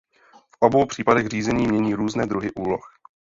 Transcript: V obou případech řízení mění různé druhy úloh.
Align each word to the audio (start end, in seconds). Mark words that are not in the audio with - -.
V 0.55 0.57
obou 0.61 0.85
případech 0.85 1.27
řízení 1.27 1.67
mění 1.67 1.93
různé 1.93 2.25
druhy 2.25 2.51
úloh. 2.53 2.89